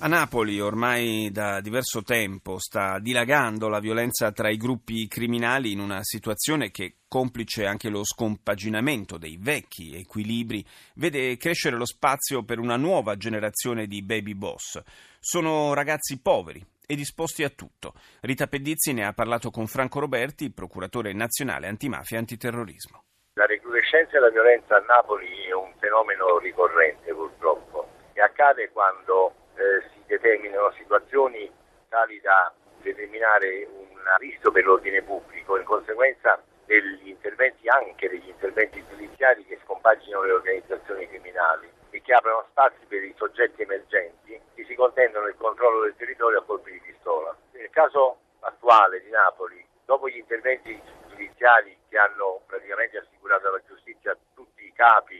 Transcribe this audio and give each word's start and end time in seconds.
A 0.00 0.06
Napoli 0.06 0.60
ormai 0.60 1.28
da 1.32 1.60
diverso 1.60 2.04
tempo 2.04 2.60
sta 2.60 3.00
dilagando 3.00 3.68
la 3.68 3.80
violenza 3.80 4.30
tra 4.30 4.48
i 4.48 4.56
gruppi 4.56 5.08
criminali 5.08 5.72
in 5.72 5.80
una 5.80 6.04
situazione 6.04 6.70
che, 6.70 6.98
complice 7.08 7.66
anche 7.66 7.88
lo 7.88 8.04
scompaginamento 8.04 9.18
dei 9.18 9.36
vecchi 9.40 9.96
equilibri, 9.96 10.64
vede 10.94 11.36
crescere 11.36 11.76
lo 11.76 11.84
spazio 11.84 12.44
per 12.44 12.60
una 12.60 12.76
nuova 12.76 13.16
generazione 13.16 13.88
di 13.88 14.04
baby 14.04 14.34
boss. 14.34 14.80
Sono 15.18 15.74
ragazzi 15.74 16.20
poveri 16.20 16.64
e 16.86 16.94
disposti 16.94 17.42
a 17.42 17.50
tutto. 17.50 17.94
Rita 18.20 18.46
Pedizzi 18.46 18.92
ne 18.92 19.04
ha 19.04 19.12
parlato 19.12 19.50
con 19.50 19.66
Franco 19.66 19.98
Roberti, 19.98 20.52
procuratore 20.52 21.12
nazionale 21.12 21.66
antimafia 21.66 22.18
e 22.18 22.20
antiterrorismo. 22.20 23.02
La 23.34 23.46
recrudescenza 23.46 24.12
della 24.12 24.30
violenza 24.30 24.76
a 24.76 24.84
Napoli 24.86 25.26
è 25.48 25.54
un 25.54 25.72
fenomeno 25.80 26.38
ricorrente 26.38 27.12
purtroppo 27.12 27.88
e 28.12 28.20
accade 28.20 28.70
quando 28.70 29.34
eh, 29.58 29.82
si 29.92 30.02
determinano 30.06 30.72
situazioni 30.72 31.50
tali 31.88 32.20
da 32.20 32.52
determinare 32.80 33.66
un 33.66 33.98
rischio 34.18 34.52
per 34.52 34.64
l'ordine 34.64 35.02
pubblico 35.02 35.58
in 35.58 35.64
conseguenza 35.64 36.40
degli 36.64 37.08
interventi, 37.08 37.68
anche 37.68 38.08
degli 38.08 38.28
interventi 38.28 38.84
giudiziari 38.88 39.44
che 39.44 39.58
scompaginano 39.64 40.24
le 40.24 40.32
organizzazioni 40.32 41.08
criminali 41.08 41.70
e 41.90 42.00
che 42.02 42.12
aprono 42.12 42.46
spazi 42.50 42.84
per 42.86 43.02
i 43.02 43.14
soggetti 43.16 43.62
emergenti 43.62 44.40
che 44.54 44.64
si 44.64 44.74
contendono 44.74 45.26
il 45.26 45.36
controllo 45.36 45.82
del 45.82 45.96
territorio 45.96 46.38
a 46.38 46.44
colpi 46.44 46.72
di 46.72 46.80
pistola. 46.80 47.34
Nel 47.52 47.70
caso 47.70 48.18
attuale 48.40 49.02
di 49.02 49.10
Napoli, 49.10 49.64
dopo 49.84 50.08
gli 50.08 50.18
interventi 50.18 50.80
giudiziari 51.08 51.76
che 51.88 51.98
hanno 51.98 52.42
praticamente 52.46 52.98
assicurato 52.98 53.48
alla 53.48 53.62
giustizia 53.66 54.16
tutti 54.34 54.64
i 54.66 54.72
capi 54.72 55.17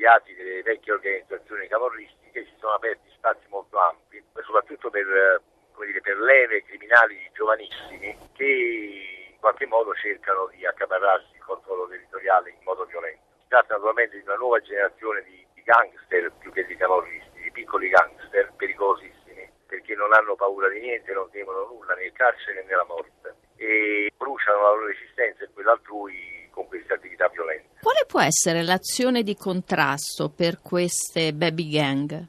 e 0.00 0.06
gli 0.06 0.06
affiliati 0.06 0.34
delle 0.34 0.62
vecchie 0.62 0.92
organizzazioni 0.92 1.68
camorristiche, 1.68 2.44
si 2.44 2.54
sono 2.58 2.72
aperti 2.72 3.10
spazi 3.12 3.44
molto 3.48 3.78
ampi, 3.78 4.22
soprattutto 4.42 4.88
per, 4.88 5.42
dire, 5.84 6.00
per 6.00 6.18
leve 6.18 6.64
criminali 6.64 7.30
giovanissimi 7.34 8.16
che 8.32 9.28
in 9.30 9.38
qualche 9.38 9.66
modo 9.66 9.94
cercano 9.94 10.48
di 10.54 10.64
accaparrarsi 10.64 11.34
il 11.34 11.44
controllo 11.44 11.86
territoriale 11.88 12.50
in 12.50 12.62
modo 12.64 12.84
violento. 12.84 13.20
Si 13.40 13.48
tratta 13.48 13.74
naturalmente 13.74 14.16
di 14.16 14.22
una 14.24 14.36
nuova 14.36 14.60
generazione 14.60 15.22
di, 15.24 15.46
di 15.52 15.62
gangster 15.62 16.32
più 16.38 16.50
che 16.52 16.64
di 16.64 16.76
camorristi, 16.76 17.42
di 17.42 17.50
piccoli 17.50 17.88
gangster 17.88 18.52
pericolosissimi, 18.56 19.48
perché 19.66 19.94
non 19.94 20.12
hanno 20.12 20.34
paura 20.34 20.68
di 20.68 20.80
niente, 20.80 21.12
non 21.12 21.30
temono 21.30 21.66
nulla, 21.66 21.94
né 21.94 22.04
il 22.04 22.12
carcere 22.12 22.64
né 22.64 22.74
la 22.74 22.84
morte, 22.84 23.34
e 23.56 24.10
bruciano 24.16 24.62
la 24.62 24.70
loro 24.70 24.88
esistenza 24.88 25.44
e 25.44 25.50
quella 25.52 25.72
altrui 25.72 26.48
con 26.50 26.66
queste 26.68 26.94
attività 26.94 27.28
violente. 27.28 27.69
Quale 27.82 28.04
può 28.06 28.20
essere 28.20 28.62
l'azione 28.62 29.22
di 29.22 29.34
contrasto 29.34 30.28
per 30.28 30.60
queste 30.60 31.32
baby 31.32 31.68
gang? 31.70 32.28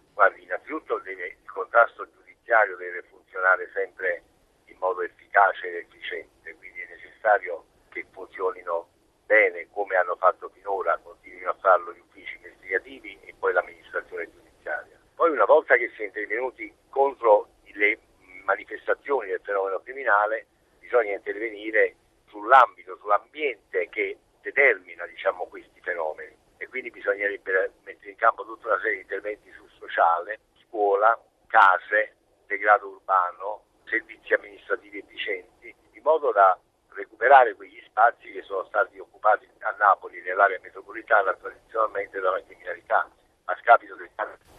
giudiziario 2.52 2.76
deve 2.76 3.02
funzionare 3.04 3.70
sempre 3.74 4.24
in 4.66 4.76
modo 4.80 5.02
efficace 5.02 5.68
ed 5.68 5.86
efficiente, 5.88 6.54
quindi 6.56 6.82
è 6.82 6.88
necessario 6.90 7.64
che 7.90 8.06
funzionino 8.12 8.90
bene 9.26 9.68
come 9.72 9.96
hanno 9.96 10.18
fatto 10.18 10.50
finora, 10.50 11.00
continuino 11.02 11.52
a 11.52 11.58
farlo 11.62 11.94
gli 11.94 12.00
uffici 12.00 12.36
investigativi 12.36 13.18
e 13.24 13.34
poi 13.40 13.54
l'amministrazione 13.54 14.30
giudiziaria. 14.30 15.00
Poi 15.16 15.32
una 15.32 15.46
volta 15.46 15.78
che 15.78 15.92
si 15.96 16.02
è 16.02 16.06
intervenuti 16.06 16.74
contro 16.90 17.48
le 17.64 18.00
manifestazioni 18.44 19.30
del 19.30 19.42
fenomeno 19.42 19.80
criminale, 19.80 20.48
bisogna 20.80 21.14
intervenire 21.14 21.96
sull'ambito, 22.28 22.98
sull'ambiente 22.98 23.88
che 23.90 24.18
determina 24.42 25.06
diciamo, 25.06 25.46
questi 25.46 25.80
fenomeni 25.82 26.36
e 26.58 26.68
quindi 26.68 26.92
bisognerebbe 26.92 27.72
mettere 27.84 28.12
in 28.12 28.18
campo 28.18 28.44
tutta 28.46 28.68
una 28.68 28.80
serie 28.80 28.96
di 28.98 29.02
interventi 29.02 29.52
sul 29.54 29.70
sociale, 29.80 30.40
scuola, 30.68 31.18
case, 31.48 32.16
degrado 32.46 32.90
urbano, 32.90 33.64
servizi 33.86 34.34
amministrativi 34.34 35.00
efficienti, 35.00 35.74
in 35.92 36.02
modo 36.04 36.32
da 36.32 36.58
recuperare 36.90 37.56
quegli 37.56 37.82
spazi 37.86 38.32
che 38.32 38.42
sono 38.44 38.66
stati 38.66 39.00
occupati 39.00 39.48
a 39.60 39.72
Napoli, 39.78 40.22
nell'area 40.22 40.60
metropolitana, 40.62 41.34
tradizionalmente 41.34 42.20
dalla 42.20 42.42
criminalità, 42.44 43.10
a 43.46 43.58
scapito 43.62 43.96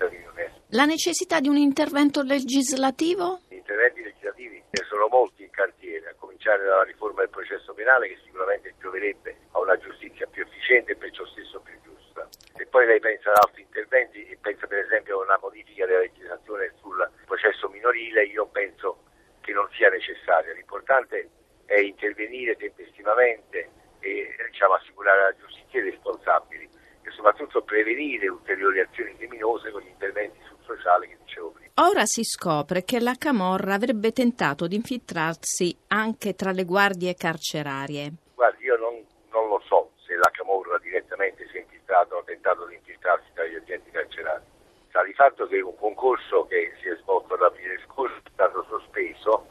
cittadini 0.03 0.27
onesti. 0.27 0.61
La 0.69 0.85
necessità 0.85 1.41
di 1.41 1.49
un 1.49 1.57
intervento 1.57 2.23
legislativo? 2.23 3.41
Gli 3.49 3.55
interventi 3.55 4.03
legislativi 4.03 4.63
sono 4.89 5.09
molti 5.09 5.43
in 5.43 5.51
cantiere, 5.51 6.11
a 6.11 6.15
cominciare 6.19 6.65
dalla 6.65 6.85
riforma 6.85 7.21
del 7.21 7.31
processo 7.31 7.73
penale 7.73 8.09
che 8.09 8.19
sicuramente 8.25 8.75
gioverebbe 8.81 9.37
una 9.63 9.77
giustizia 9.79 10.27
più 10.27 10.43
efficiente 10.43 10.93
e 10.93 10.97
perciò 10.97 11.25
stesso 11.27 11.61
più 11.61 11.75
giusta. 11.83 12.29
Se 12.57 12.67
poi 12.67 12.87
lei 12.87 13.01
pensa 13.01 13.31
ad 13.31 13.39
altri 13.47 13.63
interventi, 13.63 14.37
pensa 14.41 14.67
per 14.67 14.79
esempio 14.79 15.21
a 15.21 15.25
una 15.25 15.39
modifica 15.41 15.87
della 15.87 16.01
legislazione 16.01 16.73
sul 16.81 17.11
processo 17.25 17.69
minorile, 17.69 18.25
io 18.25 18.47
penso 18.47 19.05
che 19.41 19.53
non 19.53 19.69
sia 19.73 19.89
necessaria. 19.89 20.53
L'importante 20.53 21.29
è 21.67 21.79
intervenire 21.81 22.57
tempestivamente 22.57 23.71
e 24.01 24.35
diciamo, 24.51 24.75
assicurare 24.75 25.21
alla 25.21 25.37
giustizia 25.37 25.81
i 25.81 25.91
responsabili 25.91 26.69
e 27.03 27.11
soprattutto 27.11 27.63
prevenire 27.63 28.29
ulteriori 28.29 28.81
azioni 28.81 29.17
criminose 29.17 29.71
con 29.71 29.81
gli 29.81 29.89
interventi 29.89 30.39
sul 30.47 30.59
sociale 30.65 31.09
che 31.09 31.17
dicevo 31.25 31.51
prima. 31.51 31.71
Ora 31.77 32.05
si 32.05 32.23
scopre 32.25 32.85
che 32.85 33.01
la 33.01 33.15
Camorra 33.19 33.75
avrebbe 33.75 34.13
tentato 34.13 34.67
di 34.67 34.77
infiltrarsi 34.77 35.77
anche 35.89 36.35
tra 36.35 36.53
le 36.53 36.65
guardie 36.65 37.15
carcerarie. 37.15 38.13
Guardi, 38.35 38.65
io 38.65 38.77
non, 38.77 39.05
non 39.33 39.49
lo 39.49 39.61
so 39.67 39.91
se 40.05 40.15
la 40.15 40.31
Camorra 40.31 40.79
direttamente 40.79 41.49
si 41.49 41.57
è 41.57 41.61
infiltrata 41.61 42.15
o 42.15 42.19
ha 42.19 42.25
tentato 42.25 42.67
di 42.67 42.75
infiltrarsi 42.75 43.33
tra 43.35 43.45
gli 43.45 43.55
agenti 43.55 43.91
carcerari. 43.91 44.45
Sta 44.89 45.03
di 45.03 45.15
fatto 45.15 45.47
che 45.47 45.61
un 45.61 45.77
concorso 45.77 46.47
che 46.47 46.73
si 46.81 46.89
è 46.89 46.97
svolto 46.97 47.35
all'aprile 47.35 47.81
scorso 47.87 48.17
è 48.25 48.31
stato 48.31 48.65
sospeso 48.69 49.47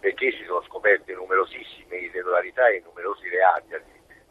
perché 0.00 0.32
si 0.32 0.44
sono 0.44 0.62
scoperte 0.62 1.14
numerosissime 1.14 1.96
irregolarità 1.96 2.68
e 2.68 2.82
numerosi 2.84 3.28
reati 3.28 3.74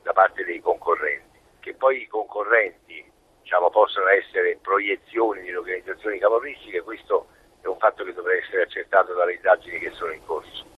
da 0.01 0.13
parte 0.13 0.43
dei 0.43 0.59
concorrenti. 0.59 1.39
Che 1.59 1.73
poi 1.75 2.01
i 2.01 2.07
concorrenti 2.07 3.11
diciamo, 3.41 3.69
possono 3.69 4.07
essere 4.07 4.57
proiezioni 4.61 5.43
di 5.43 5.55
organizzazioni 5.55 6.17
camorristiche, 6.17 6.81
questo 6.81 7.27
è 7.61 7.67
un 7.67 7.77
fatto 7.77 8.03
che 8.03 8.13
dovrà 8.13 8.35
essere 8.35 8.63
accertato 8.63 9.13
dalle 9.13 9.35
indagini 9.35 9.79
che 9.79 9.91
sono 9.91 10.11
in 10.11 10.25
corso. 10.25 10.65